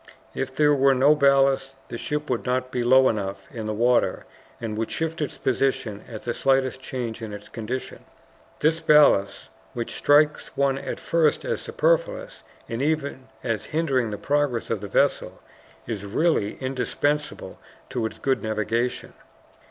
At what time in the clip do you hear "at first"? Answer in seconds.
10.79-11.45